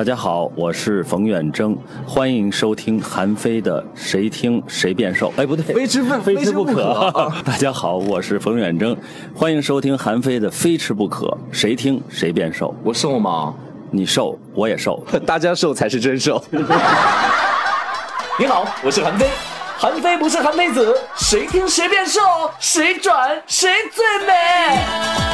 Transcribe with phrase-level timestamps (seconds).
[0.00, 1.76] 大家好，我是冯远征，
[2.06, 5.30] 欢迎收听韩非的《谁听谁变瘦》。
[5.36, 7.30] 哎，不对，非吃不非吃不可。
[7.44, 8.96] 大家好，我是冯远征，
[9.34, 12.74] 欢迎收听韩非的《非吃不可》，谁听谁变瘦。
[12.82, 13.54] 我瘦吗？
[13.90, 16.42] 你瘦，我也瘦， 大家瘦才是真瘦。
[18.38, 19.28] 你好，我是韩非，
[19.76, 22.20] 韩非不是韩非子，谁听谁变瘦，
[22.58, 25.29] 谁转谁最美。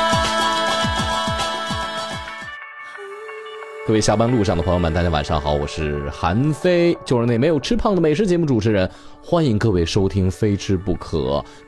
[3.86, 8.90] 各位下班路上的朋友们，大家晚上好，我是韩非，就是那没有吃胖的美食节目主持人。
[9.22, 11.18] 欢迎各位收听《非吃不可》，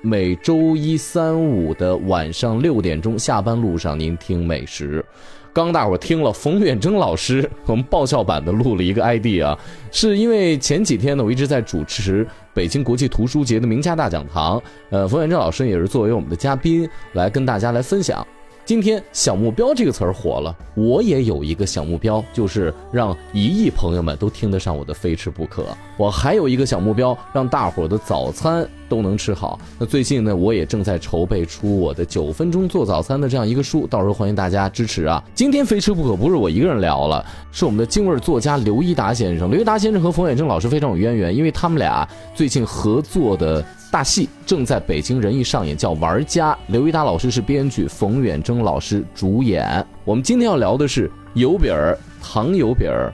[0.03, 5.05] 每周一、三、五的晚上六点钟，下班路上您听美食。
[5.53, 9.57] 刚大伙听了冯远征老师，我们爆笑版的录了一个 ID 啊，
[9.93, 14.61] 是因为前几天呢，我一直在主持北京国际图书节的名家大讲堂，
[14.91, 18.27] 呃，冯远征老师也是作为我们的嘉宾来跟大家来分享。
[18.69, 25.65] 今天小目标这个词儿火了，我也有一个小目标，就是让一亿朋友们都听得上我的非吃不可。
[25.97, 29.59] 我还有一个小目标，让大伙儿的早餐都能吃好。
[29.79, 35.25] 那最近呢，我也正在筹备出我的九分钟做早餐的这样一个书，到时候欢迎大家支持啊。
[35.35, 39.51] 今天非吃不可不是我一个人聊了，是我们的京味作家刘一达先生。
[39.51, 43.65] 刘一达先生和冯远征老师非常有渊源，因为他们俩最近合作的。
[43.91, 46.53] 大戏正在北京人艺上演，叫《玩家》。
[46.67, 49.85] 刘一达老师是编剧，冯远征老师主演。
[50.05, 53.11] 我们今天要聊的是油饼儿、糖油饼儿，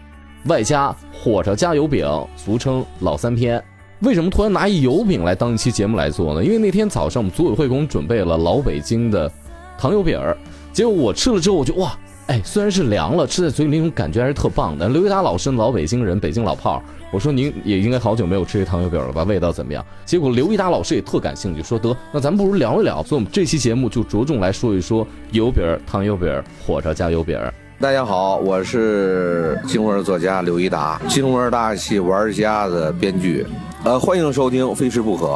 [0.46, 2.04] 外加火烧加油饼，
[2.36, 3.62] 俗称老三篇。
[4.00, 6.44] 为什么突然拿一油饼来当一期节目来做呢？
[6.44, 9.30] 因为那天早上我们组委会给我们准备了老北京的
[9.78, 10.36] 糖油饼儿，
[10.72, 11.96] 结果我吃了之后，我就哇！
[12.26, 14.88] 哎，虽然是凉了，吃在嘴里那种感觉还是特棒的。
[14.88, 19.24] 刘一达老师，老北京人，北京老炮儿，我说您也应该好久没有吃这糖油饼了吧？
[19.24, 19.84] 味道怎么样？
[20.06, 23.02] 结果刘一达老师也特感兴趣，说得，那咱们不如聊一聊。
[23.02, 27.38] 所以我们这期节目就着重来说一说油饼、糖油饼、火烧加油饼。
[27.78, 33.44] 大家好，我是京味作家刘一达，京味大戏玩家的编剧。
[33.84, 35.26] 呃，欢迎收听《非吃不可》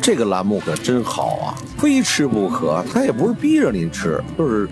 [0.00, 1.52] 这个栏目可真好啊！
[1.76, 4.66] 非吃不可，他也不是逼着您吃，就是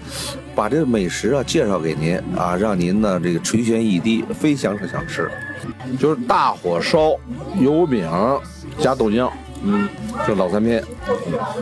[0.57, 5.31] 把这个美食啊介绍给您啊，让您呢这个垂涎欲滴，非想吃想吃。
[5.99, 7.15] 就是大火烧
[7.61, 8.09] 油饼
[8.79, 9.29] 加豆浆，
[9.63, 9.87] 嗯，
[10.27, 10.83] 这老三篇。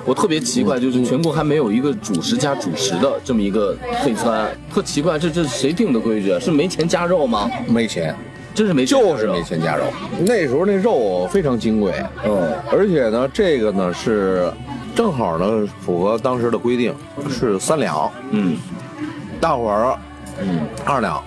[0.04, 6.38] 我特别奇怪，就是全国还没有一个主食加主食的这么一个配餐，特奇怪，这这谁定的规矩？
[6.38, 7.50] 是没钱加肉吗？
[7.66, 8.14] 没钱。
[8.54, 9.82] 真是没钱，就是没钱加肉。
[10.24, 11.92] 那时候那肉非常金贵，
[12.24, 14.48] 嗯，而且呢，这个呢是
[14.94, 16.94] 正好呢符合当时的规定，
[17.28, 18.56] 是三两，嗯，
[19.44, 19.98] 大伙儿，
[20.40, 21.22] 嗯，二两。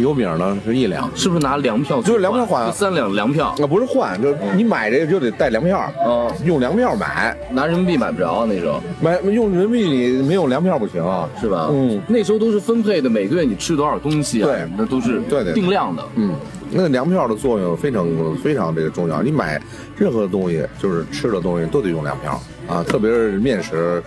[0.00, 2.00] 油饼呢是一两，是不是拿粮票？
[2.02, 11.68] 就是粮票换三两粮票，那不是换，就你买这个就得带粮票，嗯，用粮票买，拿人民币买不着那时候，买用人民币你没有粮票不行啊，是吧？
[11.70, 14.46] 嗯，那时候都是分配的，每个月你吃多少东西啊？
[14.46, 16.34] 对，那都是对定量的，嗯，
[16.70, 18.06] 那个粮票的作用非常
[18.42, 19.60] 非常这个重要，你买
[19.96, 22.40] 任何东西就是吃的东西都得用粮票。
[22.68, 24.00] 啊，特别是面食，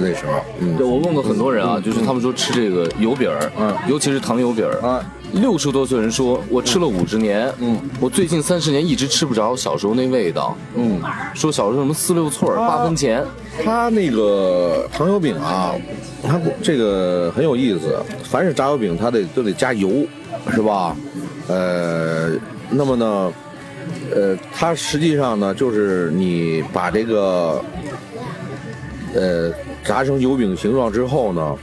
[0.00, 5.00] 那时候，嗯，对我问过很多人啊，就是他们说吃这个油饼儿，嗯，尤其是糖油饼儿，啊，
[5.32, 11.00] 六十多岁人说，我吃了五十年，嗯，我最近三十年一直吃不着小时候那味道，嗯，
[11.34, 13.24] 说小时候什么四六寸儿八分钱，
[13.64, 15.74] 他那个糖油饼啊，
[16.22, 20.06] 他这个很有意思，凡是炸油饼，它得都得加油，
[20.50, 20.96] 是吧？
[21.46, 22.30] 呃，
[22.70, 23.32] 那么呢，
[24.14, 27.62] 呃，它实际上呢，就是你把这个。
[29.14, 29.50] 呃，
[29.82, 31.56] 炸成油饼形状之后呢，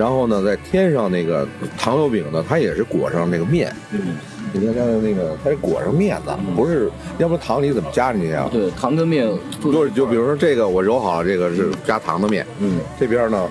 [0.00, 1.46] 然后呢，在天上那个
[1.76, 3.70] 糖油饼呢，它也是裹上那个面。
[3.90, 4.16] 嗯，
[4.50, 8.48] 你看它的那个，它是裹上面的，不是，要不糖你怎么加进去啊？
[8.50, 9.30] 对，糖跟面。
[9.62, 12.46] 就是就比如说这个我揉好了，这个是加糖的面。
[12.60, 13.46] 嗯，这边呢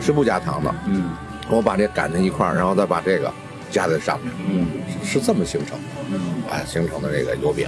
[0.00, 0.72] 是不加糖的。
[0.86, 1.10] 嗯，
[1.50, 3.28] 我把这擀成一块然后再把这个
[3.68, 4.32] 加在上面。
[4.48, 4.68] 嗯，
[5.02, 5.76] 是这么形成。
[6.12, 7.66] 嗯，啊，形成的这个油饼。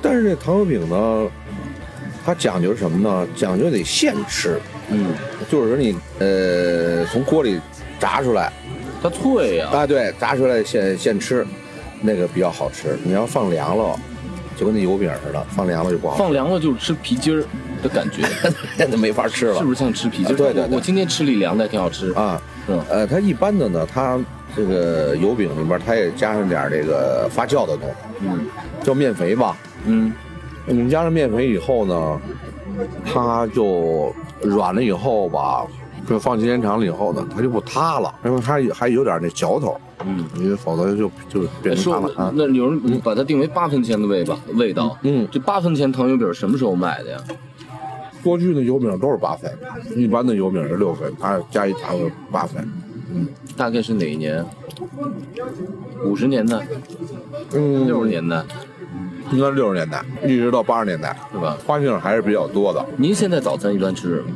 [0.00, 1.28] 但是这糖油饼呢？
[2.24, 3.26] 它讲究什么呢？
[3.34, 5.06] 讲究得现吃，嗯，
[5.48, 7.60] 就是说你呃从锅里
[7.98, 8.52] 炸出来，
[9.02, 11.46] 它脆呀，啊对，炸出来现现吃，
[12.00, 12.98] 那个比较好吃。
[13.04, 13.96] 你要放凉了，
[14.56, 16.16] 就跟那油饼似的，放凉了就不好。
[16.16, 17.44] 放凉了就是吃皮筋儿
[17.82, 18.22] 的感觉，
[18.90, 19.58] 那没法吃了。
[19.58, 20.34] 是不是像吃皮筋？
[20.34, 22.40] 对对对，我今天吃里凉的，挺好吃啊。
[22.68, 24.18] 嗯，呃，它一般的呢，它
[24.56, 28.46] 这个油饼里面它也加上点这个发酵的东西，嗯，
[28.82, 30.12] 叫面肥吧，嗯。
[30.66, 32.20] 你们加上面肥以后呢，
[33.04, 35.66] 它就软了以后吧，
[36.08, 42.32] 就放时间长了以后呢，它就不塌了，因为它还有点那嚼头，嗯，因为否则就就变塌了啊。
[42.34, 47.18] 那有人把它定为八分钱的味吧味道，嗯，这八分钱糖油饼什么时候卖的呀？
[48.22, 49.50] 过去的油饼都是八分，
[49.96, 51.96] 一般的油饼是六分，它加一糖
[52.30, 52.62] 八分。
[53.12, 53.26] 嗯
[53.56, 54.44] 大概是哪一年？
[56.04, 56.66] 五十年代、
[57.52, 58.42] 嗯，六十年代
[59.32, 61.56] 应该六十年代，一直到八十年代，是吧？
[61.66, 62.84] 花样还是比较多的。
[62.96, 64.26] 您现在早餐一般吃什么？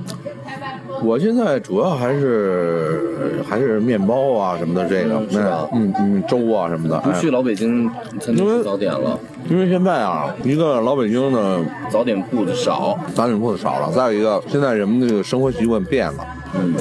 [1.03, 6.97] 我现在主要还是还是面包啊什么的，这个嗯是吧嗯嗯粥啊什么的。
[6.99, 9.19] 哎不去老北京餐厅吃早点了，
[9.51, 11.61] 因为现在啊，一个老北京的
[11.91, 12.97] 早点铺子少。
[13.15, 16.25] 早点铺子少了，再有一个现在人们这个生活习惯变了，
[16.55, 16.73] 嗯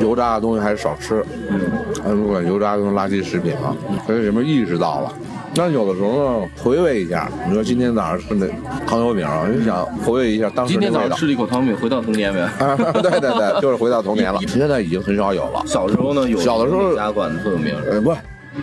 [0.00, 1.60] 油炸的东西还是少吃，嗯，
[2.04, 3.74] 嗯，不管油炸跟垃圾食品啊，
[4.06, 5.12] 所以人们意识到了。
[5.54, 8.46] 那有的时候呢，回味一下，你说今天早上吃那
[8.86, 11.10] 糖油饼啊，就想回味一下当时今天那味道。
[11.10, 12.40] 早上吃了一口汤饼，回到童年呗。
[12.64, 14.40] 啊，对对对，就是回到童年了。
[14.48, 15.62] 现在已经很少有了。
[15.66, 17.74] 小时候呢，有小的时候哪家馆子特有名？
[17.90, 18.14] 呃，不，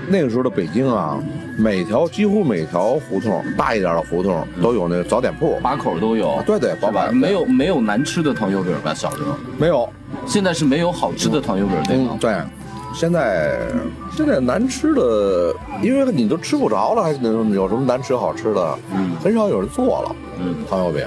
[0.07, 1.19] 那个时候的北京啊，
[1.57, 5.59] 每条几乎每条胡同大一点的胡同都有那个早点铺。
[5.62, 6.81] 把口都有，对对，是吧？
[6.88, 8.95] 包板没有没有难吃的糖油饼吧？
[8.95, 9.88] 小时候，没有，
[10.25, 12.18] 现在是没有好吃的糖油饼，对吗嗯，？
[12.19, 12.36] 对。
[12.94, 13.59] 现在
[14.15, 18.77] 现在难吃的，因为你都吃不着了，还能有什么难吃好吃的？
[18.95, 20.15] 嗯很少有人做了。
[20.41, 21.06] 嗯，糖油饼，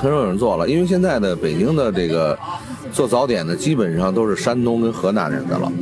[0.00, 2.38] 很少有人做了，因为现在的北京的这个
[2.92, 5.72] 做早点的，基本上都是山东跟河南人的了，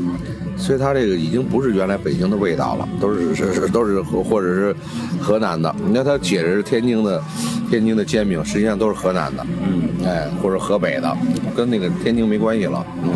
[0.57, 4.75] 所以它这个已经不是原来北京的味道了，都是是是都是或或者是
[5.21, 5.75] 河南的。
[5.87, 7.23] 你看它写着是天津的，
[7.71, 11.17] 天津的煎饼，实际上都是河南的，嗯，哎，或者河北的，
[11.57, 12.85] 跟那个天津没关系了。
[13.03, 13.11] 嗯，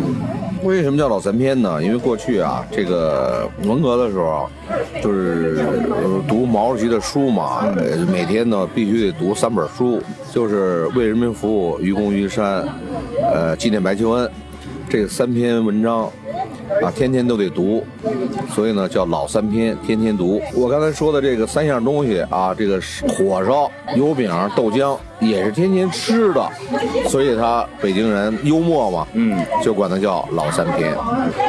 [0.63, 1.81] 为什么叫老三篇呢？
[1.83, 4.49] 因为过去啊，这个文革的时候，
[5.01, 5.59] 就是
[5.89, 10.01] 呃读毛主席的书嘛，呃每天呢必须得读三本书，
[10.31, 12.67] 就是为人民服务、愚公移山，
[13.33, 14.29] 呃，纪念白求恩，
[14.89, 16.11] 这三篇文章
[16.81, 17.83] 啊，天天都得读，
[18.53, 20.41] 所以呢叫老三篇，天天读。
[20.53, 26.49] 我刚才说的这个三样东西啊，这个是火烧、油饼、豆浆也是天天吃的，
[27.07, 30.93] 所以他北京人幽默嘛，嗯，就管它叫老三篇。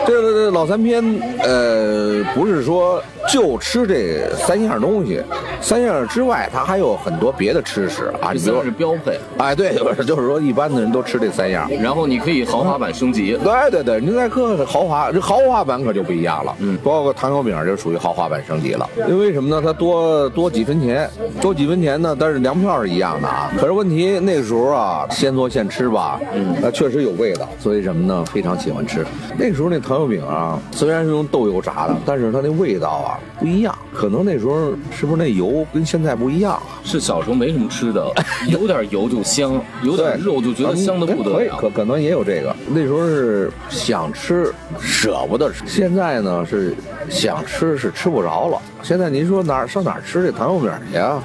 [0.06, 1.03] 这个这个老三篇，
[1.41, 5.21] 呃，不是说就吃这三样东西，
[5.60, 9.19] 三样之外，它还有很多别的吃食啊，你比如是标配。
[9.38, 11.69] 哎，对，就 是就是说一般的人都吃这三样。
[11.82, 16.55] 然后你可以豪华版升级，对对对，您再克豪华，这豪华版可就不一样了。
[16.60, 18.88] 嗯包括糖油饼就属于豪华版升级了。
[19.08, 19.60] 因为什么呢？
[19.64, 21.08] 它多多几分钱，
[21.40, 23.52] 多几分钱呢，但是粮票是一样的啊。
[23.58, 27.49] 可是问题那个时候啊，现做现吃吧，嗯那确实有味道。
[27.58, 28.25] 所以什么呢？
[28.26, 29.04] 非常喜欢吃。
[29.37, 33.76] 那时候那糖油饼啊，虽然是用豆油炸的，但是它那味道啊不一样。
[33.93, 36.62] 可能那时候是不是那油跟现在不一样啊？
[36.85, 38.11] 是小时候没什么吃的，
[38.49, 41.56] 有点油就香，有点肉就觉得香的不得可以，了。
[41.56, 42.55] 可可能也有这个。
[42.69, 45.62] 那时候是想吃，舍不得吃。
[45.67, 46.75] 现在呢是
[47.09, 48.59] 想吃，是吃不着了。
[48.83, 51.23] 现在您说哪儿上哪儿吃这糖油饼去啊？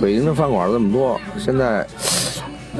[0.00, 1.86] 北京的饭馆这么多，现在，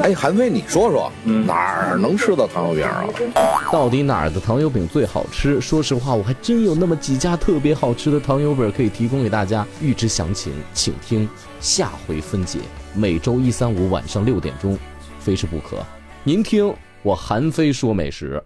[0.02, 3.70] 哎，韩飞，你说说，嗯哪儿能吃到糖油饼啊？
[3.70, 5.60] 到底哪儿的糖油饼最好吃？
[5.60, 9.64] 说实话，我还真有那么几家特别好吃的糖油饼可以提供给大家。
[9.80, 11.28] 预知详情，请听
[11.60, 12.58] 下回分解。
[12.92, 14.76] 每周一、三、五晚上六点钟，
[15.20, 15.76] 非吃不可。
[16.24, 18.42] 您听我韩飞说美食。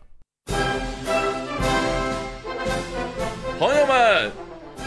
[3.59, 4.31] 朋友们，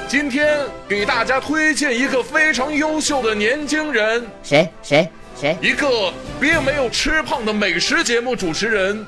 [0.07, 5.09] 今天给大家推荐一个非常优秀的年轻人，谁谁
[5.41, 5.57] 谁？
[5.59, 9.03] 一个并没有吃胖的美食节目主持人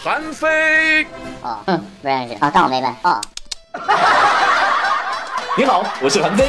[0.00, 1.02] 韩非。
[1.42, 3.20] 哦，嗯，不认识啊，当我没问哦。
[5.58, 6.46] 你好，我是韩非。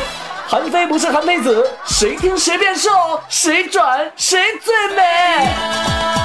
[0.48, 2.92] 韩非不是韩非子，谁听谁变瘦，
[3.28, 6.17] 谁转谁最美。